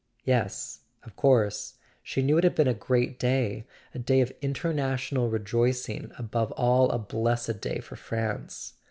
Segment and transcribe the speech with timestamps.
[0.23, 6.11] Yes, of course—she knew it had been a great day, a day of international rejoicing,
[6.17, 8.73] above all a blessed day for France.